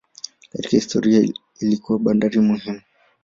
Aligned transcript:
Katika 0.51 0.69
historia 0.69 1.33
ilikuwa 1.59 1.99
bandari 1.99 2.39
muhimu. 2.39 2.81